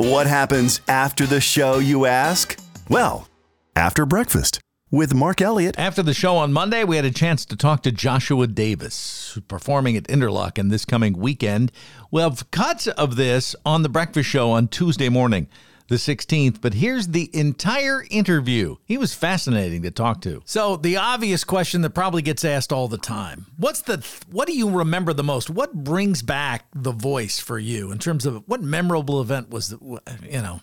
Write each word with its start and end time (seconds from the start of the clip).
What 0.00 0.26
happens 0.26 0.80
after 0.88 1.26
the 1.26 1.42
show, 1.42 1.78
you 1.78 2.06
ask? 2.06 2.58
Well, 2.88 3.28
after 3.76 4.06
breakfast 4.06 4.58
with 4.90 5.12
Mark 5.12 5.42
Elliott. 5.42 5.78
After 5.78 6.02
the 6.02 6.14
show 6.14 6.38
on 6.38 6.54
Monday, 6.54 6.84
we 6.84 6.96
had 6.96 7.04
a 7.04 7.10
chance 7.10 7.44
to 7.44 7.54
talk 7.54 7.82
to 7.82 7.92
Joshua 7.92 8.46
Davis, 8.46 9.38
performing 9.46 9.98
at 9.98 10.04
Interlochen 10.04 10.70
this 10.70 10.86
coming 10.86 11.18
weekend. 11.18 11.70
We'll 12.10 12.30
have 12.30 12.50
cuts 12.50 12.86
of 12.86 13.16
this 13.16 13.54
on 13.66 13.82
the 13.82 13.90
breakfast 13.90 14.30
show 14.30 14.52
on 14.52 14.68
Tuesday 14.68 15.10
morning, 15.10 15.48
the 15.90 15.96
16th, 15.96 16.60
but 16.60 16.72
here's 16.72 17.08
the 17.08 17.28
entire 17.34 18.04
interview. 18.10 18.76
He 18.84 18.96
was 18.96 19.12
fascinating 19.12 19.82
to 19.82 19.90
talk 19.90 20.20
to. 20.22 20.40
So, 20.44 20.76
the 20.76 20.96
obvious 20.96 21.42
question 21.42 21.82
that 21.82 21.90
probably 21.90 22.22
gets 22.22 22.44
asked 22.44 22.72
all 22.72 22.86
the 22.86 22.96
time. 22.96 23.46
What's 23.56 23.82
the 23.82 24.06
what 24.30 24.46
do 24.46 24.56
you 24.56 24.70
remember 24.70 25.12
the 25.12 25.24
most? 25.24 25.50
What 25.50 25.74
brings 25.74 26.22
back 26.22 26.66
the 26.72 26.92
voice 26.92 27.40
for 27.40 27.58
you 27.58 27.90
in 27.90 27.98
terms 27.98 28.24
of 28.24 28.44
what 28.46 28.62
memorable 28.62 29.20
event 29.20 29.50
was 29.50 29.70
the, 29.70 30.00
you 30.22 30.40
know, 30.40 30.60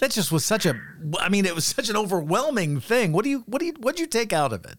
that 0.00 0.10
just 0.10 0.32
was 0.32 0.44
such 0.44 0.66
a 0.66 0.74
i 1.20 1.28
mean 1.28 1.46
it 1.46 1.54
was 1.54 1.64
such 1.64 1.88
an 1.88 1.96
overwhelming 1.96 2.80
thing 2.80 3.12
what 3.12 3.24
do 3.24 3.30
you 3.30 3.44
what 3.46 3.60
do 3.60 3.66
you 3.66 3.74
what 3.78 3.96
did 3.96 4.00
you 4.00 4.06
take 4.06 4.32
out 4.32 4.52
of 4.52 4.64
it 4.64 4.76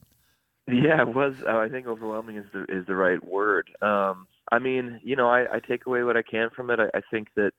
yeah 0.68 1.02
it 1.02 1.16
was 1.16 1.36
uh, 1.48 1.58
i 1.58 1.70
think 1.70 1.88
overwhelming 1.88 2.36
is 2.36 2.46
the 2.54 2.64
is 2.70 2.86
the 2.86 2.96
right 2.96 3.26
word 3.26 3.70
um 3.82 4.28
i 4.52 4.60
mean 4.60 5.00
you 5.04 5.16
know 5.16 5.28
i 5.28 5.46
i 5.56 5.60
take 5.60 5.86
away 5.86 6.04
what 6.04 6.18
i 6.18 6.22
can 6.22 6.50
from 6.56 6.70
it 6.70 6.80
i, 6.80 6.86
I 6.96 7.02
think 7.10 7.30
that 7.36 7.54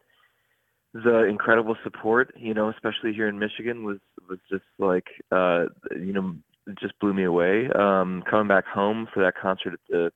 the 1.04 1.24
incredible 1.24 1.76
support 1.82 2.32
you 2.36 2.54
know 2.54 2.68
especially 2.68 3.12
here 3.12 3.28
in 3.28 3.38
michigan 3.38 3.84
was 3.84 3.98
was 4.28 4.38
just 4.50 4.64
like 4.78 5.06
uh 5.32 5.64
you 5.92 6.12
know 6.12 6.34
just 6.80 6.98
blew 7.00 7.14
me 7.14 7.24
away 7.24 7.68
um 7.74 8.22
coming 8.28 8.48
back 8.48 8.66
home 8.66 9.06
for 9.12 9.22
that 9.22 9.34
concert 9.40 9.72
at 9.74 9.80
the 9.88 10.10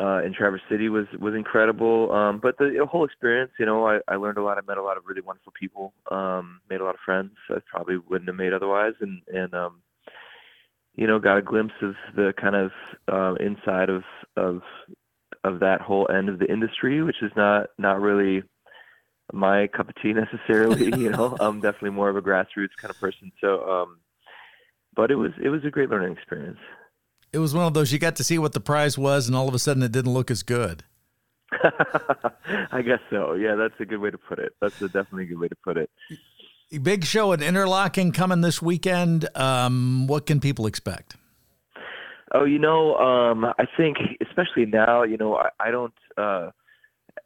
uh, 0.00 0.22
in 0.22 0.32
Traverse 0.32 0.62
City 0.70 0.88
was 0.88 1.06
was 1.20 1.34
incredible. 1.34 2.10
Um, 2.12 2.40
but 2.42 2.56
the 2.58 2.86
whole 2.90 3.04
experience, 3.04 3.52
you 3.58 3.66
know, 3.66 3.86
I, 3.86 3.98
I 4.08 4.16
learned 4.16 4.38
a 4.38 4.42
lot. 4.42 4.56
I 4.56 4.62
met 4.66 4.78
a 4.78 4.82
lot 4.82 4.96
of 4.96 5.04
really 5.06 5.20
wonderful 5.20 5.52
people. 5.58 5.92
Um, 6.10 6.60
made 6.70 6.80
a 6.80 6.84
lot 6.84 6.94
of 6.94 7.00
friends 7.04 7.32
I 7.50 7.58
probably 7.70 7.98
wouldn't 7.98 8.28
have 8.28 8.36
made 8.36 8.54
otherwise, 8.54 8.94
and 9.00 9.20
and 9.28 9.52
um, 9.54 9.82
you 10.94 11.06
know, 11.06 11.18
got 11.18 11.38
a 11.38 11.42
glimpse 11.42 11.74
of 11.82 11.94
the 12.16 12.32
kind 12.40 12.56
of 12.56 12.70
uh, 13.12 13.34
inside 13.34 13.90
of 13.90 14.02
of 14.36 14.62
of 15.44 15.60
that 15.60 15.80
whole 15.80 16.08
end 16.10 16.28
of 16.28 16.38
the 16.38 16.50
industry, 16.50 17.02
which 17.02 17.22
is 17.22 17.32
not 17.36 17.66
not 17.78 18.00
really 18.00 18.42
my 19.32 19.66
cup 19.68 19.88
of 19.88 19.94
tea 20.02 20.12
necessarily. 20.12 20.86
you 21.00 21.10
know, 21.10 21.36
I'm 21.40 21.60
definitely 21.60 21.90
more 21.90 22.08
of 22.08 22.16
a 22.16 22.22
grassroots 22.22 22.76
kind 22.80 22.90
of 22.90 22.98
person. 23.00 23.32
So, 23.40 23.68
um, 23.68 23.98
but 24.94 25.10
it 25.10 25.16
was 25.16 25.32
it 25.42 25.48
was 25.48 25.64
a 25.64 25.70
great 25.70 25.90
learning 25.90 26.12
experience 26.12 26.58
it 27.32 27.38
was 27.38 27.54
one 27.54 27.66
of 27.66 27.74
those 27.74 27.92
you 27.92 27.98
got 27.98 28.16
to 28.16 28.24
see 28.24 28.38
what 28.38 28.52
the 28.52 28.60
prize 28.60 28.98
was, 28.98 29.26
and 29.26 29.36
all 29.36 29.48
of 29.48 29.54
a 29.54 29.58
sudden 29.58 29.82
it 29.82 29.92
didn't 29.92 30.12
look 30.12 30.30
as 30.30 30.42
good. 30.42 30.84
I 32.72 32.82
guess 32.82 33.00
so. 33.10 33.34
Yeah, 33.34 33.54
that's 33.56 33.74
a 33.80 33.84
good 33.84 33.98
way 33.98 34.10
to 34.10 34.18
put 34.18 34.38
it. 34.38 34.52
That's 34.60 34.80
a 34.82 34.86
definitely 34.86 35.24
a 35.24 35.26
good 35.26 35.38
way 35.38 35.48
to 35.48 35.56
put 35.64 35.76
it. 35.76 35.90
Big 36.82 37.04
show 37.04 37.32
at 37.32 37.40
Interlochen 37.40 38.14
coming 38.14 38.40
this 38.40 38.62
weekend. 38.62 39.28
Um, 39.36 40.06
what 40.06 40.26
can 40.26 40.40
people 40.40 40.66
expect? 40.66 41.16
Oh, 42.34 42.44
you 42.44 42.58
know, 42.58 42.96
um, 42.96 43.44
I 43.44 43.66
think 43.76 43.98
especially 44.26 44.64
now, 44.64 45.02
you 45.02 45.18
know, 45.18 45.36
I, 45.36 45.50
I 45.60 45.70
don't. 45.70 45.92
Uh, 46.16 46.50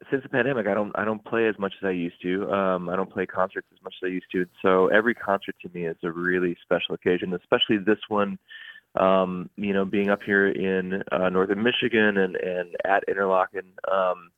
since 0.09 0.23
the 0.23 0.29
pandemic, 0.29 0.67
I 0.67 0.73
don't 0.73 0.91
I 0.95 1.05
don't 1.05 1.23
play 1.23 1.47
as 1.47 1.57
much 1.57 1.73
as 1.81 1.87
I 1.87 1.91
used 1.91 2.21
to. 2.21 2.51
Um, 2.51 2.89
I 2.89 2.95
don't 2.95 3.11
play 3.11 3.25
concerts 3.25 3.67
as 3.73 3.81
much 3.83 3.95
as 4.01 4.07
I 4.07 4.09
used 4.09 4.31
to. 4.31 4.45
So 4.61 4.87
every 4.87 5.15
concert 5.15 5.55
to 5.63 5.69
me 5.73 5.85
is 5.85 5.97
a 6.03 6.11
really 6.11 6.55
special 6.63 6.95
occasion, 6.95 7.33
especially 7.33 7.77
this 7.77 7.99
one 8.07 8.37
um, 8.99 9.49
you 9.55 9.73
know, 9.73 9.85
being 9.85 10.09
up 10.09 10.23
here 10.23 10.47
in 10.47 11.03
uh, 11.11 11.29
northern 11.29 11.61
Michigan 11.63 12.17
and, 12.17 12.35
and 12.35 12.75
at 12.85 13.03
Interlochen, 13.07 13.73
um, 13.91 14.31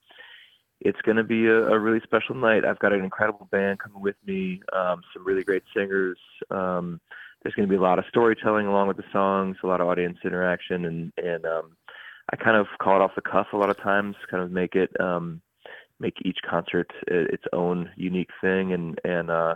it's 0.82 1.02
going 1.02 1.18
to 1.18 1.24
be 1.24 1.46
a, 1.48 1.68
a 1.68 1.80
really 1.80 2.02
special 2.04 2.36
night. 2.36 2.66
I've 2.66 2.80
got 2.80 2.94
an 2.94 3.04
incredible 3.04 3.48
band 3.52 3.80
coming 3.80 4.02
with 4.02 4.16
me, 4.26 4.62
um, 4.74 5.02
some 5.14 5.26
really 5.26 5.44
great 5.44 5.64
singers. 5.76 6.18
Um, 6.50 7.00
there's 7.42 7.56
going 7.56 7.68
to 7.68 7.72
be 7.72 7.78
a 7.78 7.82
lot 7.82 8.00
of 8.00 8.06
storytelling 8.10 8.68
along 8.68 8.88
with 8.88 8.98
the 8.98 9.04
songs, 9.14 9.58
a 9.64 9.68
lot 9.68 9.82
of 9.82 9.88
audience 9.88 10.18
interaction, 10.26 10.86
and 10.86 11.14
and 11.18 11.46
um, 11.46 11.78
I 12.32 12.36
kind 12.36 12.58
of 12.58 12.68
call 12.82 12.98
it 12.98 13.02
off 13.02 13.16
the 13.16 13.22
cuff 13.22 13.48
a 13.54 13.58
lot 13.58 13.70
of 13.70 13.78
times, 13.78 14.16
kind 14.30 14.44
of 14.44 14.52
make 14.52 14.76
it 14.76 14.90
um, 15.00 15.42
make 16.00 16.16
each 16.24 16.38
concert 16.50 16.92
its 17.08 17.44
own 17.54 17.90
unique 17.96 18.30
thing, 18.42 18.74
and 18.74 19.00
and 19.04 19.30
uh, 19.30 19.56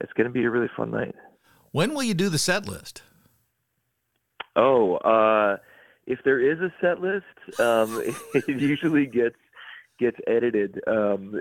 it's 0.00 0.12
going 0.14 0.26
to 0.26 0.32
be 0.32 0.44
a 0.44 0.50
really 0.50 0.70
fun 0.76 0.90
night. 0.90 1.14
When 1.72 1.94
will 1.94 2.02
you 2.02 2.14
do 2.14 2.28
the 2.28 2.38
set 2.38 2.66
list? 2.66 3.02
Oh, 4.56 4.96
uh, 4.96 5.58
if 6.06 6.18
there 6.24 6.40
is 6.40 6.58
a 6.60 6.72
set 6.80 7.00
list, 7.00 7.60
um, 7.60 8.02
it 8.34 8.48
usually 8.48 9.06
gets 9.06 9.36
gets 9.98 10.16
edited. 10.26 10.80
Um, 10.86 11.40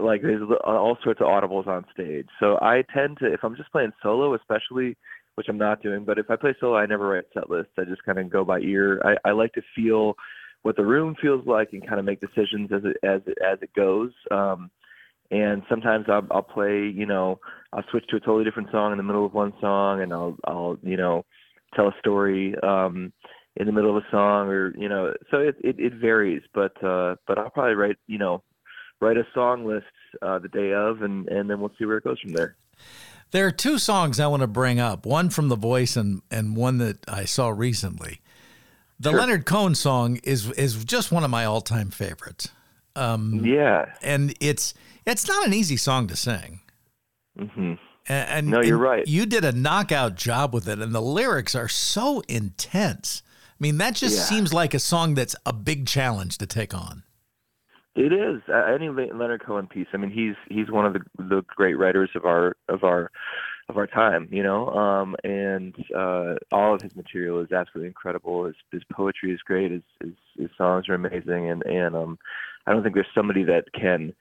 like 0.00 0.22
there's 0.22 0.42
all 0.64 0.98
sorts 1.02 1.20
of 1.20 1.28
audibles 1.28 1.66
on 1.66 1.86
stage. 1.94 2.26
So 2.40 2.58
I 2.60 2.84
tend 2.92 3.18
to, 3.18 3.32
if 3.32 3.40
I'm 3.42 3.56
just 3.56 3.72
playing 3.72 3.92
solo, 4.02 4.34
especially, 4.34 4.96
which 5.36 5.46
I'm 5.48 5.56
not 5.56 5.82
doing, 5.82 6.04
but 6.04 6.18
if 6.18 6.28
I 6.28 6.36
play 6.36 6.54
solo, 6.60 6.76
I 6.76 6.84
never 6.84 7.08
write 7.08 7.24
set 7.32 7.48
lists. 7.48 7.72
I 7.78 7.84
just 7.84 8.04
kind 8.04 8.18
of 8.18 8.28
go 8.28 8.44
by 8.44 8.58
ear. 8.58 9.00
I, 9.04 9.28
I 9.28 9.32
like 9.32 9.52
to 9.54 9.62
feel 9.74 10.14
what 10.62 10.76
the 10.76 10.84
room 10.84 11.16
feels 11.20 11.46
like 11.46 11.72
and 11.72 11.86
kind 11.86 11.98
of 11.98 12.04
make 12.04 12.20
decisions 12.20 12.70
as 12.72 12.82
it 12.84 12.96
as 13.02 13.20
it, 13.26 13.38
as 13.44 13.58
it 13.62 13.72
goes. 13.74 14.12
Um, 14.30 14.70
and 15.30 15.62
sometimes 15.68 16.06
I'll, 16.08 16.26
I'll 16.30 16.42
play, 16.42 16.92
you 16.94 17.06
know, 17.06 17.40
I'll 17.72 17.84
switch 17.90 18.06
to 18.08 18.16
a 18.16 18.20
totally 18.20 18.44
different 18.44 18.70
song 18.70 18.92
in 18.92 18.98
the 18.98 19.04
middle 19.04 19.24
of 19.24 19.32
one 19.32 19.54
song, 19.60 20.02
and 20.02 20.12
I'll 20.12 20.36
I'll 20.44 20.78
you 20.82 20.96
know 20.96 21.24
tell 21.74 21.88
a 21.88 21.94
story 21.98 22.54
um, 22.62 23.12
in 23.56 23.66
the 23.66 23.72
middle 23.72 23.96
of 23.96 24.02
a 24.02 24.10
song, 24.10 24.48
or 24.48 24.76
you 24.76 24.88
know, 24.88 25.14
so 25.30 25.38
it 25.38 25.56
it, 25.60 25.80
it 25.80 25.94
varies. 25.94 26.42
But 26.54 26.82
uh, 26.84 27.16
but 27.26 27.38
I'll 27.38 27.50
probably 27.50 27.74
write 27.74 27.96
you 28.06 28.18
know 28.18 28.42
write 29.00 29.16
a 29.16 29.26
song 29.34 29.64
list 29.64 29.86
uh, 30.20 30.38
the 30.38 30.48
day 30.48 30.72
of, 30.72 31.02
and 31.02 31.26
and 31.28 31.48
then 31.48 31.60
we'll 31.60 31.72
see 31.78 31.86
where 31.86 31.96
it 31.96 32.04
goes 32.04 32.20
from 32.20 32.32
there. 32.32 32.56
There 33.30 33.46
are 33.46 33.52
two 33.52 33.78
songs 33.78 34.20
I 34.20 34.26
want 34.26 34.42
to 34.42 34.46
bring 34.46 34.78
up. 34.78 35.06
One 35.06 35.30
from 35.30 35.48
The 35.48 35.56
Voice, 35.56 35.96
and 35.96 36.20
and 36.30 36.56
one 36.56 36.76
that 36.78 36.98
I 37.08 37.24
saw 37.24 37.48
recently. 37.48 38.20
The 39.02 39.10
sure. 39.10 39.18
Leonard 39.18 39.46
Cohen 39.46 39.74
song 39.74 40.20
is 40.22 40.48
is 40.52 40.84
just 40.84 41.10
one 41.10 41.24
of 41.24 41.30
my 41.30 41.44
all 41.44 41.60
time 41.60 41.90
favorites. 41.90 42.50
Um, 42.94 43.44
yeah, 43.44 43.86
and 44.00 44.32
it's 44.38 44.74
it's 45.04 45.26
not 45.26 45.44
an 45.44 45.52
easy 45.52 45.76
song 45.76 46.06
to 46.06 46.14
sing. 46.14 46.60
Mm-hmm. 47.36 47.74
And, 48.06 48.28
and 48.28 48.46
no, 48.46 48.60
you're 48.60 48.76
and 48.76 48.82
right. 48.82 49.08
You 49.08 49.26
did 49.26 49.44
a 49.44 49.50
knockout 49.50 50.14
job 50.14 50.54
with 50.54 50.68
it, 50.68 50.78
and 50.78 50.94
the 50.94 51.02
lyrics 51.02 51.56
are 51.56 51.66
so 51.66 52.22
intense. 52.28 53.24
I 53.26 53.56
mean, 53.58 53.78
that 53.78 53.96
just 53.96 54.18
yeah. 54.18 54.22
seems 54.22 54.54
like 54.54 54.72
a 54.72 54.78
song 54.78 55.14
that's 55.14 55.34
a 55.44 55.52
big 55.52 55.88
challenge 55.88 56.38
to 56.38 56.46
take 56.46 56.72
on. 56.72 57.02
It 57.96 58.12
is 58.12 58.40
uh, 58.48 58.72
any 58.72 58.88
Leonard 58.88 59.44
Cohen 59.44 59.66
piece. 59.66 59.88
I 59.92 59.96
mean, 59.96 60.12
he's 60.12 60.36
he's 60.48 60.70
one 60.70 60.86
of 60.86 60.92
the 60.92 61.00
the 61.18 61.42
great 61.48 61.74
writers 61.74 62.10
of 62.14 62.24
our 62.24 62.56
of 62.68 62.84
our 62.84 63.10
of 63.72 63.78
our 63.78 63.86
time, 63.86 64.28
you 64.30 64.42
know. 64.42 64.68
Um, 64.68 65.16
and 65.24 65.74
uh, 65.96 66.34
all 66.52 66.74
of 66.74 66.82
his 66.82 66.94
material 66.94 67.40
is 67.40 67.50
absolutely 67.50 67.88
incredible. 67.88 68.44
His 68.44 68.54
his 68.70 68.82
poetry 68.92 69.32
is 69.32 69.40
great. 69.40 69.72
His 69.72 69.82
his, 70.00 70.12
his 70.38 70.50
songs 70.56 70.88
are 70.88 70.94
amazing, 70.94 71.50
and 71.50 71.62
and 71.64 71.96
um, 71.96 72.18
I 72.66 72.72
don't 72.72 72.82
think 72.82 72.94
there's 72.94 73.06
somebody 73.14 73.44
that 73.44 73.72
can 73.72 74.12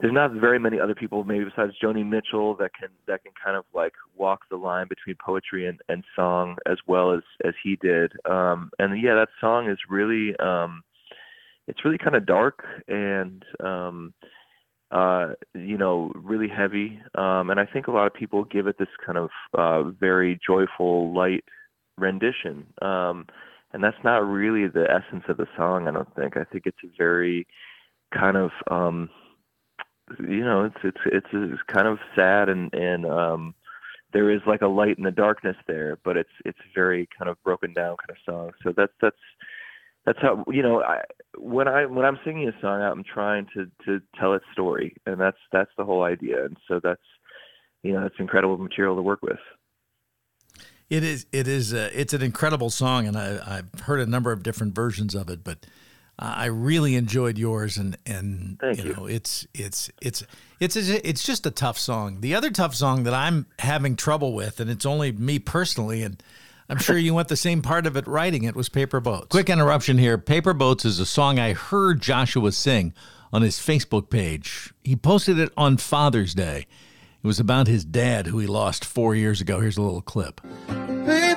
there's 0.00 0.12
not 0.14 0.32
very 0.32 0.58
many 0.58 0.80
other 0.80 0.94
people 0.94 1.24
maybe 1.24 1.44
besides 1.44 1.74
Joni 1.82 2.06
Mitchell 2.06 2.56
that 2.56 2.72
can 2.74 2.88
that 3.06 3.22
can 3.22 3.32
kind 3.42 3.56
of 3.56 3.64
like 3.74 3.92
walk 4.16 4.42
the 4.50 4.56
line 4.56 4.86
between 4.88 5.16
poetry 5.16 5.66
and, 5.66 5.80
and 5.88 6.04
song 6.16 6.56
as 6.66 6.78
well 6.86 7.12
as 7.12 7.22
as 7.44 7.54
he 7.62 7.76
did. 7.76 8.12
Um 8.24 8.70
and 8.78 9.00
yeah, 9.00 9.14
that 9.14 9.28
song 9.40 9.68
is 9.68 9.78
really 9.88 10.34
um 10.38 10.82
it's 11.68 11.84
really 11.84 11.98
kind 11.98 12.16
of 12.16 12.26
dark 12.26 12.64
and 12.88 13.44
um 13.62 14.14
uh 14.90 15.34
you 15.54 15.78
know 15.78 16.12
really 16.14 16.48
heavy 16.48 17.00
um 17.14 17.50
and 17.50 17.60
I 17.60 17.66
think 17.66 17.86
a 17.86 17.92
lot 17.92 18.06
of 18.06 18.14
people 18.14 18.44
give 18.44 18.66
it 18.66 18.78
this 18.78 18.88
kind 19.04 19.18
of 19.18 19.30
uh 19.56 19.82
very 19.90 20.38
joyful 20.46 21.14
light 21.14 21.44
rendition. 21.98 22.66
Um 22.82 23.26
and 23.72 23.84
that's 23.84 24.02
not 24.02 24.26
really 24.26 24.66
the 24.66 24.90
essence 24.90 25.24
of 25.28 25.36
the 25.36 25.46
song, 25.56 25.86
I 25.86 25.92
don't 25.92 26.12
think. 26.16 26.36
I 26.36 26.42
think 26.44 26.64
it's 26.66 26.82
a 26.84 26.88
very 26.98 27.46
kind 28.12 28.36
of 28.36 28.50
um 28.70 29.10
you 30.18 30.44
know, 30.44 30.64
it's 30.64 30.76
it's 30.82 31.00
it's, 31.06 31.26
it's 31.32 31.62
kind 31.68 31.86
of 31.86 31.98
sad 32.16 32.48
and 32.48 32.72
and 32.74 33.06
um, 33.06 33.54
there 34.12 34.30
is 34.30 34.40
like 34.46 34.62
a 34.62 34.66
light 34.66 34.98
in 34.98 35.04
the 35.04 35.10
darkness 35.10 35.56
there, 35.66 35.98
but 36.04 36.16
it's 36.16 36.30
it's 36.44 36.58
very 36.74 37.08
kind 37.16 37.28
of 37.30 37.42
broken 37.44 37.72
down 37.72 37.96
kind 37.96 38.10
of 38.10 38.16
song. 38.26 38.50
So 38.62 38.72
that's 38.76 38.92
that's 39.00 39.16
that's 40.06 40.18
how 40.20 40.44
you 40.48 40.62
know 40.62 40.82
I 40.82 41.02
when 41.38 41.68
I 41.68 41.86
when 41.86 42.04
I'm 42.04 42.18
singing 42.24 42.48
a 42.48 42.60
song, 42.60 42.82
out 42.82 42.92
I'm 42.92 43.04
trying 43.04 43.46
to 43.54 43.66
to 43.86 44.00
tell 44.18 44.34
its 44.34 44.44
story, 44.52 44.96
and 45.06 45.20
that's 45.20 45.36
that's 45.52 45.70
the 45.76 45.84
whole 45.84 46.02
idea. 46.02 46.44
And 46.44 46.56
so 46.68 46.80
that's 46.82 47.02
you 47.82 47.92
know 47.92 48.02
that's 48.02 48.14
incredible 48.18 48.58
material 48.58 48.96
to 48.96 49.02
work 49.02 49.20
with. 49.22 49.38
It 50.88 51.04
is. 51.04 51.26
It 51.32 51.46
is. 51.46 51.72
Uh, 51.72 51.90
it's 51.94 52.12
an 52.12 52.22
incredible 52.22 52.70
song, 52.70 53.06
and 53.06 53.16
I, 53.16 53.58
I've 53.58 53.80
heard 53.82 54.00
a 54.00 54.06
number 54.06 54.32
of 54.32 54.42
different 54.42 54.74
versions 54.74 55.14
of 55.14 55.30
it. 55.30 55.44
But 55.44 55.64
I 56.18 56.46
really 56.46 56.96
enjoyed 56.96 57.38
yours, 57.38 57.78
and 57.78 57.96
and 58.04 58.58
Thank 58.60 58.84
you 58.84 58.92
know 58.92 59.06
it's 59.06 59.46
it's 59.54 59.90
it's 60.02 60.22
it's 60.58 60.76
it's 60.76 61.24
just 61.24 61.46
a 61.46 61.50
tough 61.50 61.78
song. 61.78 62.20
The 62.20 62.34
other 62.34 62.50
tough 62.50 62.74
song 62.74 63.04
that 63.04 63.14
I'm 63.14 63.46
having 63.58 63.96
trouble 63.96 64.34
with, 64.34 64.60
and 64.60 64.68
it's 64.68 64.84
only 64.84 65.12
me 65.12 65.38
personally, 65.38 66.02
and 66.02 66.22
I'm 66.70 66.78
sure 66.78 66.96
you 66.96 67.14
went 67.14 67.26
the 67.26 67.36
same 67.36 67.62
part 67.62 67.84
of 67.84 67.96
it 67.96 68.06
writing 68.06 68.44
it 68.44 68.54
was 68.54 68.68
Paper 68.68 69.00
Boats. 69.00 69.26
Quick 69.28 69.50
interruption 69.50 69.98
here. 69.98 70.16
Paper 70.16 70.54
Boats 70.54 70.84
is 70.84 71.00
a 71.00 71.06
song 71.06 71.36
I 71.36 71.52
heard 71.52 72.00
Joshua 72.00 72.52
sing 72.52 72.94
on 73.32 73.42
his 73.42 73.56
Facebook 73.56 74.08
page. 74.08 74.72
He 74.84 74.94
posted 74.94 75.36
it 75.40 75.52
on 75.56 75.78
Father's 75.78 76.32
Day. 76.32 76.68
It 77.22 77.26
was 77.26 77.40
about 77.40 77.66
his 77.66 77.84
dad, 77.84 78.28
who 78.28 78.38
he 78.38 78.46
lost 78.46 78.84
four 78.84 79.16
years 79.16 79.40
ago. 79.40 79.58
Here's 79.58 79.76
a 79.78 79.82
little 79.82 80.00
clip. 80.00 80.40
Paper 80.68 81.29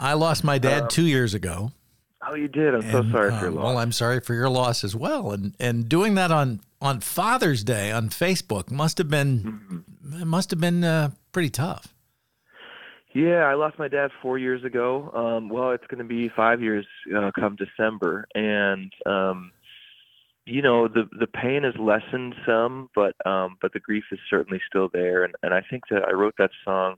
yeah. 0.00 0.06
I 0.06 0.14
lost 0.14 0.44
my 0.44 0.58
dad 0.58 0.90
two 0.90 1.06
years 1.06 1.34
ago. 1.34 1.72
Oh, 2.26 2.34
you 2.34 2.48
did. 2.48 2.74
I'm 2.74 2.82
so 2.90 3.04
sorry 3.10 3.32
uh, 3.32 3.38
for 3.38 3.44
your 3.46 3.54
loss. 3.54 3.64
Well. 3.64 3.78
I'm 3.78 3.92
sorry 3.92 4.20
for 4.20 4.34
your 4.34 4.48
loss 4.48 4.82
as 4.84 4.96
well. 4.96 5.32
And 5.32 5.54
and 5.60 5.88
doing 5.88 6.14
that 6.14 6.30
on 6.30 6.60
on 6.80 7.00
Father's 7.00 7.62
Day 7.64 7.92
on 7.92 8.08
Facebook 8.08 8.70
must 8.70 8.98
have 8.98 9.08
been 9.10 9.84
Mm-hmm. 10.04 10.26
must 10.28 10.50
have 10.50 10.60
been 10.60 10.84
uh, 10.84 11.10
pretty 11.32 11.50
tough. 11.50 11.94
Yeah, 13.14 13.44
I 13.44 13.54
lost 13.54 13.78
my 13.78 13.88
dad 13.88 14.10
four 14.22 14.38
years 14.38 14.64
ago. 14.64 15.10
Um, 15.14 15.48
well, 15.48 15.70
it's 15.70 15.86
going 15.86 15.98
to 15.98 16.04
be 16.04 16.28
five 16.34 16.60
years 16.60 16.84
uh, 17.16 17.30
come 17.38 17.56
December, 17.56 18.26
and 18.34 18.92
um, 19.06 19.52
you 20.46 20.62
know 20.62 20.88
the 20.88 21.08
the 21.20 21.28
pain 21.28 21.62
has 21.62 21.74
lessened 21.78 22.34
some, 22.44 22.88
but 22.94 23.14
um, 23.24 23.56
but 23.62 23.72
the 23.72 23.80
grief 23.80 24.04
is 24.10 24.18
certainly 24.28 24.60
still 24.68 24.88
there. 24.92 25.24
And, 25.24 25.34
and 25.42 25.54
I 25.54 25.62
think 25.70 25.84
that 25.90 26.02
I 26.08 26.12
wrote 26.12 26.34
that 26.38 26.50
song 26.64 26.96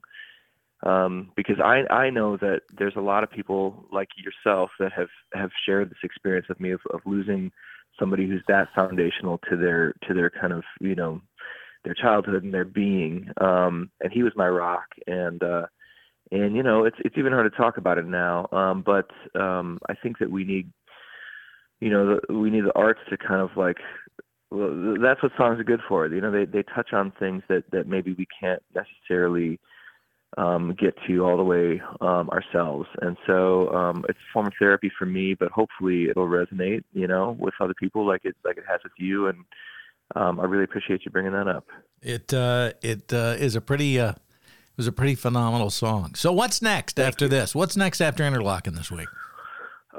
um, 0.86 1.32
because 1.36 1.56
I 1.62 1.82
I 1.92 2.10
know 2.10 2.36
that 2.36 2.60
there's 2.76 2.96
a 2.96 3.00
lot 3.00 3.24
of 3.24 3.30
people 3.30 3.86
like 3.92 4.08
yourself 4.16 4.70
that 4.78 4.92
have 4.92 5.08
have 5.34 5.50
shared 5.64 5.90
this 5.90 5.98
experience 6.04 6.46
with 6.48 6.60
me 6.60 6.70
of, 6.70 6.80
of 6.92 7.00
losing 7.06 7.50
somebody 7.98 8.26
who's 8.26 8.42
that 8.46 8.68
foundational 8.74 9.38
to 9.50 9.56
their 9.56 9.94
to 10.06 10.14
their 10.14 10.30
kind 10.30 10.52
of 10.52 10.62
you 10.80 10.94
know 10.94 11.20
their 11.84 11.94
childhood 11.94 12.44
and 12.44 12.54
their 12.54 12.64
being. 12.64 13.28
Um, 13.40 13.90
and 14.00 14.12
he 14.12 14.22
was 14.22 14.32
my 14.36 14.48
rock, 14.48 14.86
and 15.06 15.42
uh, 15.42 15.66
and 16.30 16.54
you 16.54 16.62
know 16.62 16.84
it's 16.84 16.98
it's 17.04 17.18
even 17.18 17.32
hard 17.32 17.50
to 17.50 17.56
talk 17.56 17.78
about 17.78 17.98
it 17.98 18.06
now. 18.06 18.46
Um, 18.52 18.84
but 18.84 19.10
um, 19.38 19.78
I 19.88 19.94
think 19.94 20.18
that 20.18 20.30
we 20.30 20.44
need 20.44 20.70
you 21.80 21.90
know 21.90 22.20
the, 22.28 22.34
we 22.34 22.50
need 22.50 22.64
the 22.64 22.78
arts 22.78 23.00
to 23.10 23.16
kind 23.16 23.40
of 23.40 23.50
like 23.56 23.78
well, 24.52 24.96
that's 25.02 25.22
what 25.22 25.32
songs 25.36 25.58
are 25.58 25.64
good 25.64 25.80
for. 25.88 26.06
You 26.06 26.20
know, 26.20 26.30
they 26.30 26.44
they 26.44 26.62
touch 26.62 26.92
on 26.92 27.12
things 27.18 27.42
that 27.48 27.64
that 27.72 27.88
maybe 27.88 28.14
we 28.16 28.26
can't 28.40 28.62
necessarily 28.74 29.58
um, 30.36 30.74
get 30.78 30.94
to 31.06 31.24
all 31.24 31.36
the 31.36 31.42
way 31.42 31.80
um, 32.00 32.28
ourselves. 32.30 32.88
And 33.00 33.16
so 33.26 33.70
um, 33.74 34.04
it's 34.08 34.18
a 34.18 34.32
form 34.32 34.46
of 34.46 34.52
therapy 34.58 34.90
for 34.98 35.06
me, 35.06 35.34
but 35.34 35.50
hopefully 35.50 36.08
it'll 36.10 36.28
resonate, 36.28 36.84
you 36.92 37.06
know, 37.06 37.36
with 37.38 37.54
other 37.60 37.74
people 37.74 38.06
like 38.06 38.24
it 38.24 38.36
like 38.44 38.58
it 38.58 38.64
has 38.68 38.80
with 38.82 38.92
you. 38.98 39.28
And 39.28 39.38
um, 40.14 40.38
I 40.38 40.44
really 40.44 40.64
appreciate 40.64 41.04
you 41.04 41.10
bringing 41.10 41.32
that 41.32 41.48
up. 41.48 41.66
It 42.02 42.32
uh, 42.34 42.72
it 42.82 43.12
uh, 43.12 43.36
is 43.38 43.56
a 43.56 43.60
pretty 43.60 43.98
uh, 43.98 44.10
it 44.10 44.76
was 44.76 44.86
a 44.86 44.92
pretty 44.92 45.14
phenomenal 45.14 45.70
song. 45.70 46.14
So 46.14 46.32
what's 46.32 46.60
next 46.60 47.00
after 47.00 47.28
this? 47.28 47.54
What's 47.54 47.76
next 47.76 48.00
after 48.00 48.22
Interlochen 48.22 48.76
this 48.76 48.90
week? 48.90 49.08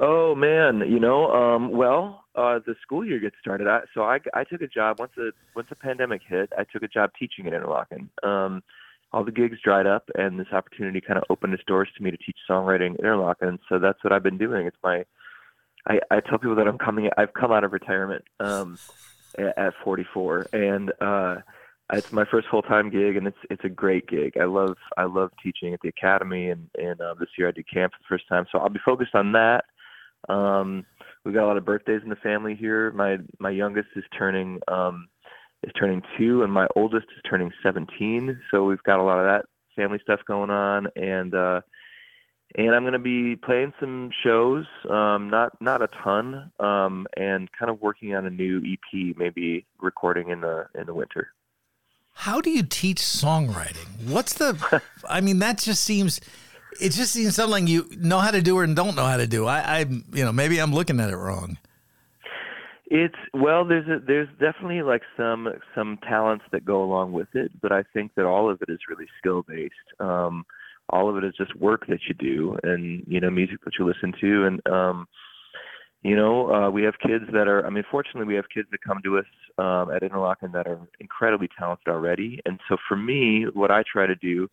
Oh 0.00 0.36
man, 0.36 0.84
you 0.88 1.00
know, 1.00 1.32
um, 1.32 1.72
well, 1.72 2.24
uh, 2.36 2.60
the 2.64 2.76
school 2.80 3.04
year 3.04 3.18
gets 3.18 3.34
started. 3.40 3.66
I, 3.66 3.80
so 3.92 4.02
I, 4.02 4.20
I 4.32 4.44
took 4.44 4.62
a 4.62 4.68
job 4.68 5.00
once 5.00 5.10
the 5.16 5.32
once 5.56 5.68
the 5.68 5.74
pandemic 5.74 6.22
hit. 6.24 6.52
I 6.56 6.62
took 6.62 6.84
a 6.84 6.88
job 6.88 7.10
teaching 7.18 7.48
at 7.48 7.52
Interlochen. 7.52 8.08
Um, 8.22 8.62
all 9.12 9.24
the 9.24 9.32
gigs 9.32 9.58
dried 9.64 9.86
up, 9.86 10.08
and 10.16 10.38
this 10.38 10.52
opportunity 10.52 11.00
kind 11.00 11.18
of 11.18 11.24
opened 11.30 11.54
its 11.54 11.64
doors 11.66 11.88
to 11.96 12.02
me 12.02 12.10
to 12.10 12.16
teach 12.16 12.36
songwriting 12.48 12.94
at 12.94 13.00
Interlochen. 13.00 13.48
And 13.48 13.58
so 13.68 13.78
that's 13.78 14.02
what 14.04 14.12
I've 14.12 14.22
been 14.22 14.38
doing. 14.38 14.66
It's 14.66 14.76
my 14.82 15.04
I, 15.86 16.00
I 16.10 16.20
tell 16.20 16.38
people 16.38 16.56
that 16.56 16.68
I'm 16.68 16.78
coming. 16.78 17.08
I've 17.16 17.32
come 17.32 17.52
out 17.52 17.64
of 17.64 17.72
retirement 17.72 18.24
um, 18.40 18.78
at, 19.38 19.56
at 19.56 19.74
44, 19.82 20.48
and 20.52 20.92
uh, 21.00 21.36
it's 21.92 22.12
my 22.12 22.24
first 22.30 22.48
full 22.50 22.62
time 22.62 22.90
gig, 22.90 23.16
and 23.16 23.26
it's 23.26 23.38
it's 23.50 23.64
a 23.64 23.68
great 23.68 24.06
gig. 24.06 24.34
I 24.38 24.44
love 24.44 24.76
I 24.96 25.04
love 25.04 25.30
teaching 25.42 25.72
at 25.72 25.80
the 25.80 25.88
academy, 25.88 26.50
and 26.50 26.68
and 26.76 27.00
uh, 27.00 27.14
this 27.18 27.30
year 27.38 27.48
I 27.48 27.52
did 27.52 27.66
camp 27.72 27.92
for 27.92 27.98
the 28.00 28.16
first 28.16 28.28
time. 28.28 28.46
So 28.52 28.58
I'll 28.58 28.68
be 28.68 28.80
focused 28.84 29.14
on 29.14 29.32
that. 29.32 29.64
Um, 30.28 30.84
we've 31.24 31.34
got 31.34 31.44
a 31.44 31.48
lot 31.48 31.56
of 31.56 31.64
birthdays 31.64 32.02
in 32.02 32.10
the 32.10 32.16
family 32.16 32.54
here. 32.54 32.90
My 32.92 33.18
my 33.38 33.50
youngest 33.50 33.88
is 33.96 34.04
turning 34.16 34.60
um, 34.68 35.08
is 35.62 35.72
turning 35.78 36.02
two, 36.16 36.42
and 36.42 36.52
my 36.52 36.66
oldest 36.76 37.06
is 37.16 37.22
turning 37.28 37.50
17. 37.62 38.40
So 38.50 38.64
we've 38.64 38.82
got 38.82 39.00
a 39.00 39.02
lot 39.02 39.18
of 39.18 39.26
that 39.26 39.46
family 39.76 39.98
stuff 40.02 40.20
going 40.26 40.50
on, 40.50 40.88
and 40.96 41.34
uh, 41.34 41.60
and 42.56 42.74
I'm 42.74 42.82
going 42.82 42.94
to 42.94 42.98
be 42.98 43.36
playing 43.36 43.74
some 43.78 44.10
shows, 44.24 44.64
um, 44.88 45.30
not 45.30 45.60
not 45.60 45.82
a 45.82 45.88
ton, 46.02 46.50
um, 46.60 47.06
and 47.16 47.50
kind 47.52 47.70
of 47.70 47.80
working 47.80 48.14
on 48.14 48.26
a 48.26 48.30
new 48.30 48.58
EP, 48.58 49.16
maybe 49.16 49.66
recording 49.80 50.30
in 50.30 50.40
the 50.40 50.66
in 50.74 50.86
the 50.86 50.94
winter. 50.94 51.32
How 52.14 52.40
do 52.40 52.50
you 52.50 52.62
teach 52.62 52.98
songwriting? 52.98 54.08
What's 54.08 54.34
the? 54.34 54.82
I 55.08 55.20
mean, 55.20 55.38
that 55.40 55.58
just 55.58 55.84
seems. 55.84 56.20
It 56.80 56.90
just 56.92 57.12
seems 57.12 57.34
something 57.34 57.66
you 57.66 57.88
know 57.96 58.18
how 58.18 58.30
to 58.30 58.42
do 58.42 58.56
or 58.56 58.66
don't 58.66 58.94
know 58.94 59.06
how 59.06 59.16
to 59.16 59.26
do. 59.26 59.46
I, 59.46 59.58
I, 59.58 59.78
you 59.80 60.24
know, 60.24 60.32
maybe 60.32 60.58
I'm 60.58 60.72
looking 60.72 61.00
at 61.00 61.10
it 61.10 61.16
wrong. 61.16 61.58
It's 62.90 63.14
well, 63.34 63.66
there's 63.66 63.86
a, 63.86 63.98
there's 64.04 64.28
definitely 64.40 64.80
like 64.80 65.02
some 65.14 65.48
some 65.74 65.98
talents 66.08 66.46
that 66.52 66.64
go 66.64 66.82
along 66.82 67.12
with 67.12 67.28
it, 67.34 67.52
but 67.60 67.70
I 67.70 67.82
think 67.92 68.12
that 68.16 68.24
all 68.24 68.50
of 68.50 68.62
it 68.62 68.72
is 68.72 68.78
really 68.88 69.06
skill 69.18 69.44
based. 69.46 69.74
Um, 70.00 70.46
all 70.88 71.10
of 71.10 71.18
it 71.18 71.24
is 71.24 71.34
just 71.36 71.54
work 71.56 71.86
that 71.88 72.00
you 72.08 72.14
do, 72.14 72.56
and 72.62 73.04
you 73.06 73.20
know, 73.20 73.28
music 73.28 73.58
that 73.64 73.72
you 73.78 73.86
listen 73.86 74.14
to, 74.22 74.46
and 74.46 74.66
um, 74.68 75.06
you 76.02 76.16
know, 76.16 76.50
uh, 76.50 76.70
we 76.70 76.82
have 76.84 76.94
kids 76.98 77.24
that 77.34 77.46
are. 77.46 77.66
I 77.66 77.68
mean, 77.68 77.84
fortunately, 77.90 78.24
we 78.24 78.36
have 78.36 78.48
kids 78.48 78.68
that 78.70 78.80
come 78.80 79.00
to 79.04 79.18
us 79.18 79.26
um, 79.58 79.90
at 79.94 80.00
Interlochen 80.00 80.52
that 80.52 80.66
are 80.66 80.80
incredibly 80.98 81.50
talented 81.58 81.88
already, 81.88 82.40
and 82.46 82.58
so 82.70 82.78
for 82.88 82.96
me, 82.96 83.44
what 83.52 83.70
I 83.70 83.82
try 83.92 84.06
to 84.06 84.14
do 84.14 84.48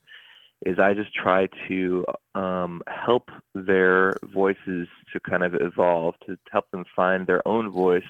is 0.66 0.78
I 0.78 0.94
just 0.94 1.14
try 1.14 1.48
to 1.70 2.06
um, 2.34 2.82
help 2.88 3.30
their 3.54 4.14
voices 4.34 4.88
to 5.14 5.20
kind 5.22 5.44
of 5.44 5.54
evolve, 5.56 6.16
to 6.28 6.38
help 6.52 6.70
them 6.72 6.84
find 6.96 7.28
their 7.28 7.48
own 7.48 7.70
voice 7.72 8.04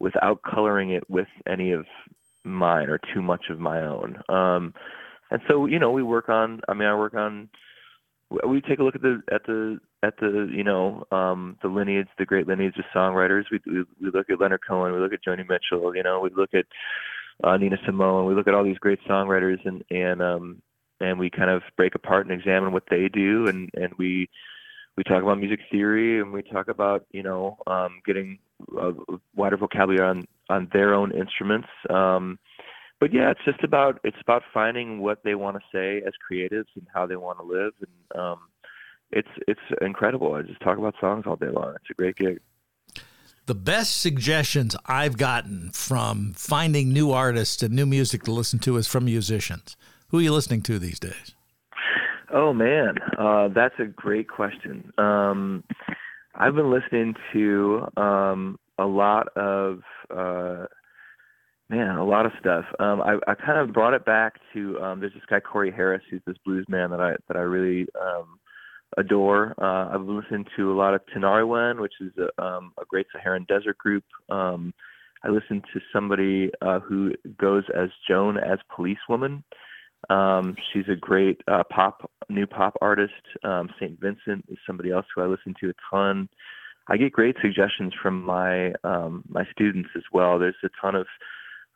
without 0.00 0.40
coloring 0.42 0.90
it 0.90 1.08
with 1.08 1.28
any 1.46 1.72
of 1.72 1.86
mine 2.44 2.88
or 2.88 2.98
too 3.14 3.22
much 3.22 3.46
of 3.50 3.58
my 3.58 3.80
own. 3.80 4.22
Um, 4.28 4.74
and 5.30 5.40
so, 5.48 5.66
you 5.66 5.78
know, 5.78 5.90
we 5.90 6.02
work 6.02 6.28
on. 6.28 6.60
I 6.68 6.74
mean, 6.74 6.88
I 6.88 6.94
work 6.94 7.14
on. 7.14 7.48
We 8.30 8.60
take 8.60 8.78
a 8.78 8.82
look 8.82 8.94
at 8.94 9.02
the 9.02 9.22
at 9.32 9.44
the 9.46 9.78
at 10.02 10.18
the 10.18 10.50
you 10.52 10.64
know 10.64 11.04
um, 11.10 11.56
the 11.62 11.68
lineage, 11.68 12.08
the 12.18 12.26
great 12.26 12.46
lineage 12.46 12.76
of 12.78 12.84
songwriters. 12.94 13.44
We, 13.50 13.60
we 13.66 13.84
we 14.00 14.10
look 14.10 14.28
at 14.30 14.40
Leonard 14.40 14.60
Cohen, 14.66 14.92
we 14.92 15.00
look 15.00 15.12
at 15.12 15.24
Joni 15.26 15.48
Mitchell. 15.48 15.94
You 15.94 16.02
know, 16.02 16.20
we 16.20 16.30
look 16.34 16.50
at 16.54 16.66
uh, 17.42 17.56
Nina 17.56 17.76
Simone. 17.86 18.26
We 18.26 18.34
look 18.34 18.46
at 18.46 18.54
all 18.54 18.64
these 18.64 18.78
great 18.78 19.00
songwriters, 19.08 19.58
and 19.64 19.82
and 19.90 20.22
um, 20.22 20.62
and 21.00 21.18
we 21.18 21.30
kind 21.30 21.50
of 21.50 21.62
break 21.76 21.94
apart 21.94 22.26
and 22.26 22.38
examine 22.38 22.72
what 22.72 22.84
they 22.90 23.08
do 23.08 23.46
and 23.46 23.70
and 23.74 23.92
we 23.98 24.28
we 24.96 25.04
talk 25.04 25.22
about 25.22 25.38
music 25.38 25.60
theory 25.70 26.20
and 26.20 26.32
we 26.32 26.42
talk 26.42 26.68
about 26.68 27.06
you 27.12 27.22
know 27.22 27.56
um 27.66 28.00
getting 28.04 28.38
a 28.80 28.92
wider 29.34 29.56
vocabulary 29.56 30.08
on 30.08 30.26
on 30.48 30.68
their 30.72 30.94
own 30.94 31.12
instruments 31.12 31.68
um 31.90 32.38
but 33.00 33.12
yeah 33.12 33.30
it's 33.30 33.44
just 33.44 33.62
about 33.62 34.00
it's 34.04 34.20
about 34.20 34.42
finding 34.52 35.00
what 35.00 35.22
they 35.24 35.34
want 35.34 35.56
to 35.56 35.62
say 35.72 36.02
as 36.06 36.12
creatives 36.30 36.66
and 36.74 36.86
how 36.92 37.06
they 37.06 37.16
want 37.16 37.38
to 37.38 37.44
live 37.44 37.72
and 37.80 38.20
um 38.20 38.38
it's 39.10 39.28
it's 39.46 39.60
incredible 39.80 40.34
i 40.34 40.42
just 40.42 40.60
talk 40.60 40.78
about 40.78 40.94
songs 41.00 41.24
all 41.26 41.36
day 41.36 41.50
long 41.50 41.74
it's 41.76 41.90
a 41.90 41.94
great 41.94 42.16
gig 42.16 42.40
The 43.46 43.54
best 43.54 44.02
suggestions 44.02 44.76
I've 44.84 45.16
gotten 45.16 45.70
from 45.72 46.34
finding 46.34 46.92
new 46.92 47.12
artists 47.12 47.62
and 47.62 47.74
new 47.74 47.86
music 47.86 48.24
to 48.24 48.30
listen 48.30 48.58
to 48.58 48.76
is 48.76 48.86
from 48.86 49.06
musicians. 49.06 49.74
Who 50.08 50.18
are 50.18 50.22
you 50.22 50.34
listening 50.34 50.60
to 50.64 50.78
these 50.78 51.00
days? 51.00 51.34
Oh 52.30 52.52
man, 52.52 52.98
uh, 53.16 53.48
that's 53.48 53.78
a 53.78 53.86
great 53.86 54.28
question. 54.28 54.92
Um, 54.98 55.64
I've 56.38 56.54
been 56.54 56.70
listening 56.70 57.14
to 57.32 57.88
um, 57.96 58.58
a 58.78 58.86
lot 58.86 59.26
of 59.36 59.80
uh, 60.08 60.66
man, 61.68 61.96
a 61.96 62.04
lot 62.04 62.26
of 62.26 62.32
stuff. 62.38 62.64
Um, 62.78 63.00
I, 63.02 63.18
I 63.26 63.34
kind 63.34 63.58
of 63.58 63.74
brought 63.74 63.92
it 63.92 64.04
back 64.04 64.34
to 64.54 64.80
um, 64.80 65.00
there's 65.00 65.12
this 65.14 65.22
guy 65.28 65.40
Corey 65.40 65.72
Harris, 65.72 66.02
who's 66.08 66.22
this 66.26 66.36
blues 66.44 66.64
man 66.68 66.90
that 66.90 67.00
I 67.00 67.14
that 67.26 67.36
I 67.36 67.40
really 67.40 67.88
um, 68.00 68.38
adore. 68.96 69.54
Uh, 69.60 69.94
I've 69.94 70.06
listened 70.06 70.46
to 70.56 70.72
a 70.72 70.76
lot 70.76 70.94
of 70.94 71.00
Tinariwen, 71.14 71.80
which 71.80 71.94
is 72.00 72.12
a, 72.16 72.42
um, 72.42 72.72
a 72.80 72.84
great 72.88 73.06
Saharan 73.12 73.44
desert 73.48 73.76
group. 73.78 74.04
Um, 74.30 74.72
I 75.24 75.30
listened 75.30 75.64
to 75.74 75.80
somebody 75.92 76.50
uh, 76.62 76.78
who 76.78 77.12
goes 77.40 77.64
as 77.76 77.88
Joan 78.08 78.38
as 78.38 78.60
Policewoman. 78.74 79.42
Um, 80.10 80.56
she's 80.72 80.88
a 80.88 80.96
great 80.96 81.40
uh, 81.48 81.64
pop, 81.70 82.10
new 82.28 82.46
pop 82.46 82.74
artist. 82.80 83.12
Um, 83.44 83.68
St. 83.80 83.98
Vincent 84.00 84.44
is 84.48 84.58
somebody 84.66 84.90
else 84.90 85.06
who 85.14 85.22
I 85.22 85.26
listen 85.26 85.54
to 85.60 85.70
a 85.70 85.74
ton. 85.90 86.28
I 86.88 86.96
get 86.96 87.12
great 87.12 87.36
suggestions 87.42 87.92
from 88.02 88.24
my 88.24 88.72
um, 88.84 89.22
my 89.28 89.44
students 89.52 89.90
as 89.96 90.04
well. 90.12 90.38
There's 90.38 90.54
a 90.64 90.68
ton 90.80 90.94
of 90.94 91.06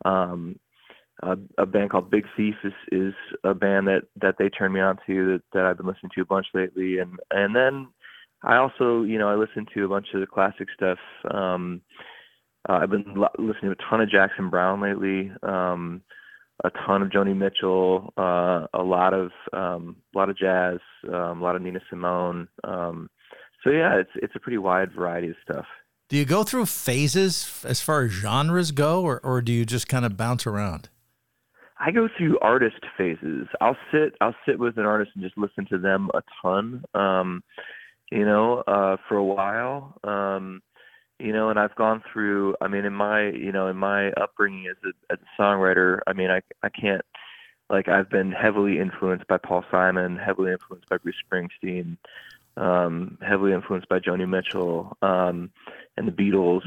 um, 0.05 0.59
a, 1.21 1.37
a 1.59 1.65
band 1.65 1.91
called 1.91 2.09
Big 2.09 2.25
Thief 2.35 2.55
is 2.63 2.73
is 2.91 3.13
a 3.43 3.53
band 3.53 3.87
that 3.87 4.03
that 4.21 4.35
they 4.39 4.49
turned 4.49 4.73
me 4.73 4.79
on 4.79 4.97
to 5.05 5.33
that, 5.33 5.41
that 5.53 5.65
I've 5.65 5.77
been 5.77 5.85
listening 5.85 6.11
to 6.15 6.21
a 6.21 6.25
bunch 6.25 6.47
lately, 6.53 6.97
and 6.97 7.19
and 7.29 7.55
then 7.55 7.87
I 8.43 8.57
also, 8.57 9.03
you 9.03 9.17
know, 9.17 9.29
I 9.29 9.35
listen 9.35 9.65
to 9.73 9.85
a 9.85 9.87
bunch 9.87 10.07
of 10.13 10.19
the 10.19 10.27
classic 10.27 10.67
stuff. 10.75 10.97
Um, 11.31 11.81
uh, 12.67 12.73
I've 12.73 12.89
been 12.89 13.15
listening 13.37 13.71
to 13.73 13.77
a 13.79 13.89
ton 13.89 14.01
of 14.01 14.09
Jackson 14.09 14.49
Browne 14.49 14.81
lately, 14.81 15.31
um, 15.43 16.01
a 16.63 16.69
ton 16.85 17.01
of 17.01 17.09
Joni 17.09 17.35
Mitchell, 17.35 18.13
uh, 18.17 18.67
a 18.73 18.83
lot 18.83 19.13
of 19.13 19.31
um, 19.51 19.97
a 20.13 20.17
lot 20.17 20.29
of 20.29 20.37
jazz, 20.37 20.79
um, 21.07 21.41
a 21.41 21.43
lot 21.43 21.55
of 21.55 21.61
Nina 21.61 21.79
Simone. 21.89 22.47
Um, 22.63 23.09
so 23.63 23.69
yeah, 23.69 23.95
it's 23.95 24.11
it's 24.15 24.35
a 24.35 24.39
pretty 24.39 24.57
wide 24.57 24.93
variety 24.93 25.29
of 25.29 25.35
stuff. 25.41 25.65
Do 26.09 26.17
you 26.17 26.25
go 26.25 26.43
through 26.43 26.67
phases 26.67 27.63
as 27.65 27.81
far 27.81 28.03
as 28.03 28.11
genres 28.11 28.71
go, 28.71 29.01
or 29.01 29.19
or 29.23 29.41
do 29.41 29.51
you 29.51 29.65
just 29.65 29.87
kind 29.87 30.05
of 30.05 30.15
bounce 30.17 30.45
around? 30.45 30.89
I 31.79 31.91
go 31.91 32.07
through 32.17 32.39
artist 32.39 32.79
phases. 32.97 33.47
I'll 33.59 33.77
sit 33.91 34.13
I'll 34.21 34.35
sit 34.47 34.59
with 34.59 34.77
an 34.77 34.85
artist 34.85 35.11
and 35.15 35.23
just 35.23 35.37
listen 35.37 35.65
to 35.69 35.77
them 35.77 36.09
a 36.13 36.21
ton. 36.41 36.83
Um, 36.93 37.43
you 38.11 38.25
know, 38.25 38.63
uh, 38.67 38.97
for 39.09 39.17
a 39.17 39.23
while. 39.23 39.97
You 41.23 41.31
know, 41.31 41.49
and 41.49 41.57
I've 41.57 41.75
gone 41.75 42.03
through. 42.11 42.55
I 42.59 42.67
mean, 42.67 42.83
in 42.83 42.93
my 42.93 43.29
you 43.29 43.53
know 43.53 43.67
in 43.67 43.77
my 43.77 44.11
upbringing 44.11 44.67
as 44.67 44.75
a 44.83 45.13
as 45.13 45.19
a 45.21 45.41
songwriter, 45.41 45.99
I 46.05 46.11
mean, 46.11 46.29
I 46.29 46.41
I 46.61 46.67
can't 46.67 47.01
like 47.69 47.87
I've 47.87 48.09
been 48.09 48.33
heavily 48.33 48.77
influenced 48.77 49.27
by 49.27 49.37
Paul 49.37 49.63
Simon, 49.71 50.17
heavily 50.17 50.51
influenced 50.51 50.89
by 50.89 50.97
Bruce 50.97 51.15
Springsteen, 51.25 51.95
um, 52.57 53.17
heavily 53.21 53.53
influenced 53.53 53.87
by 53.87 53.99
Joni 53.99 54.27
Mitchell 54.27 54.97
um, 55.01 55.49
and 55.95 56.07
the 56.07 56.11
Beatles, 56.11 56.63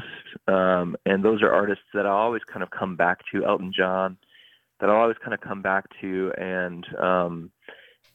um, 0.51 0.97
and 1.05 1.23
those 1.23 1.43
are 1.43 1.53
artists 1.53 1.85
that 1.93 2.07
I 2.07 2.09
always 2.09 2.43
kind 2.43 2.63
of 2.63 2.71
come 2.71 2.95
back 2.95 3.19
to. 3.31 3.45
Elton 3.45 3.71
John, 3.77 4.17
that 4.79 4.89
I 4.89 4.93
always 4.93 5.17
kind 5.23 5.35
of 5.35 5.41
come 5.41 5.61
back 5.61 5.85
to, 6.01 6.33
and 6.35 6.83
um, 6.97 7.51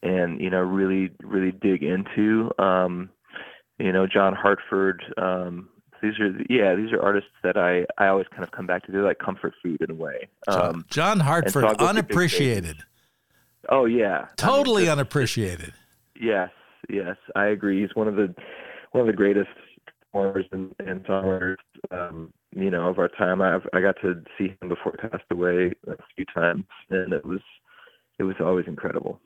and 0.02 0.40
you 0.40 0.50
know 0.50 0.60
really 0.60 1.12
really 1.22 1.52
dig 1.52 1.84
into. 1.84 2.50
Um, 2.58 3.10
you 3.78 3.92
know, 3.92 4.08
John 4.08 4.34
Hartford. 4.34 5.04
Um, 5.16 5.68
these 6.02 6.18
are 6.18 6.30
yeah, 6.50 6.74
these 6.74 6.92
are 6.92 7.00
artists 7.00 7.30
that 7.42 7.56
I 7.56 7.86
I 7.96 8.08
always 8.08 8.26
kind 8.30 8.42
of 8.42 8.50
come 8.50 8.66
back 8.66 8.84
to. 8.86 8.92
They're 8.92 9.04
like 9.04 9.18
comfort 9.18 9.54
food 9.62 9.80
in 9.80 9.90
a 9.92 9.94
way. 9.94 10.28
Um, 10.48 10.84
John 10.90 11.20
Hartford, 11.20 11.64
so 11.78 11.86
unappreciated. 11.86 12.78
Oh 13.68 13.84
yeah, 13.84 14.26
totally 14.36 14.82
I 14.82 14.86
mean, 14.86 14.92
unappreciated. 14.92 15.72
Yes, 16.20 16.50
yes, 16.88 17.16
I 17.36 17.46
agree. 17.46 17.80
He's 17.80 17.94
one 17.94 18.08
of 18.08 18.16
the 18.16 18.34
one 18.90 19.02
of 19.02 19.06
the 19.06 19.16
greatest 19.16 19.48
performers 20.12 20.46
and, 20.52 20.74
and 20.80 21.04
songwriters, 21.04 21.56
um, 21.90 22.32
you 22.54 22.70
know, 22.70 22.88
of 22.88 22.98
our 22.98 23.08
time. 23.08 23.40
I 23.40 23.58
I 23.72 23.80
got 23.80 23.96
to 24.02 24.22
see 24.36 24.56
him 24.60 24.68
before 24.68 24.94
he 25.00 25.08
passed 25.08 25.24
away 25.30 25.72
a 25.86 25.94
few 26.16 26.24
times, 26.34 26.64
and 26.90 27.12
it 27.12 27.24
was 27.24 27.40
it 28.18 28.24
was 28.24 28.36
always 28.40 28.66
incredible. 28.66 29.20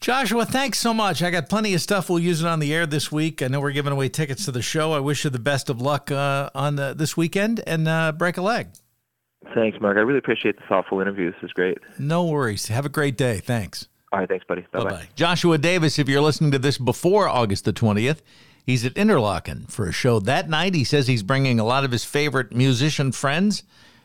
Joshua, 0.00 0.44
thanks 0.44 0.78
so 0.78 0.92
much. 0.92 1.22
I 1.22 1.30
got 1.30 1.48
plenty 1.48 1.74
of 1.74 1.80
stuff. 1.80 2.10
We'll 2.10 2.18
use 2.18 2.42
it 2.42 2.46
on 2.46 2.58
the 2.58 2.72
air 2.74 2.86
this 2.86 3.10
week. 3.10 3.42
I 3.42 3.48
know 3.48 3.60
we're 3.60 3.72
giving 3.72 3.92
away 3.92 4.08
tickets 4.08 4.44
to 4.44 4.52
the 4.52 4.62
show. 4.62 4.92
I 4.92 5.00
wish 5.00 5.24
you 5.24 5.30
the 5.30 5.38
best 5.38 5.70
of 5.70 5.80
luck 5.80 6.10
uh, 6.10 6.50
on 6.54 6.76
the, 6.76 6.94
this 6.96 7.16
weekend 7.16 7.62
and 7.66 7.88
uh, 7.88 8.12
break 8.12 8.36
a 8.36 8.42
leg. 8.42 8.68
Thanks, 9.54 9.80
Mark. 9.80 9.96
I 9.96 10.00
really 10.00 10.18
appreciate 10.18 10.56
the 10.56 10.64
thoughtful 10.68 11.00
interview. 11.00 11.30
This 11.32 11.42
is 11.44 11.52
great. 11.52 11.78
No 11.98 12.24
worries. 12.26 12.68
Have 12.68 12.84
a 12.84 12.90
great 12.90 13.16
day. 13.16 13.38
Thanks. 13.38 13.88
All 14.12 14.18
right. 14.18 14.28
Thanks, 14.28 14.44
buddy. 14.46 14.66
Bye 14.72 14.84
bye. 14.84 15.08
Joshua 15.14 15.58
Davis, 15.58 15.98
if 15.98 16.08
you're 16.08 16.20
listening 16.20 16.50
to 16.52 16.58
this 16.58 16.78
before 16.78 17.28
August 17.28 17.64
the 17.64 17.72
20th, 17.72 18.20
he's 18.64 18.84
at 18.84 18.94
Interlochen 18.94 19.70
for 19.70 19.86
a 19.86 19.92
show 19.92 20.20
that 20.20 20.48
night. 20.48 20.74
He 20.74 20.84
says 20.84 21.06
he's 21.06 21.22
bringing 21.22 21.58
a 21.60 21.64
lot 21.64 21.84
of 21.84 21.92
his 21.92 22.04
favorite 22.04 22.52
musician 22.52 23.12
friends, 23.12 23.62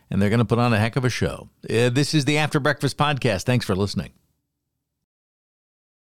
and 0.10 0.22
they're 0.22 0.30
going 0.30 0.40
to 0.40 0.46
put 0.46 0.60
on 0.60 0.74
a 0.74 0.80
heck 0.80 0.96
of 0.96 1.06
a 1.06 1.10
show. 1.10 1.50
Uh, 1.70 1.90
this 1.90 2.14
is 2.14 2.26
the 2.26 2.38
After 2.38 2.60
Breakfast 2.60 2.98
Podcast. 2.98 3.44
Thanks 3.44 3.66
for 3.66 3.76
listening. 3.76 4.12